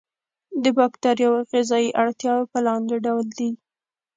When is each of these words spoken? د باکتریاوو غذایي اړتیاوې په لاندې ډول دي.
د 0.63 0.65
باکتریاوو 0.77 1.47
غذایي 1.51 1.89
اړتیاوې 2.03 2.45
په 2.53 2.59
لاندې 2.67 2.95
ډول 3.05 3.27
دي. 3.37 3.49